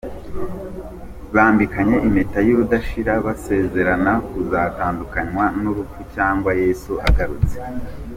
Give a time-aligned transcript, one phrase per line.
[1.33, 7.55] Bambikanye impeta y'urudashira basezerana kuzatandukanywa n'urupfu cyangwa Yesu agarutse.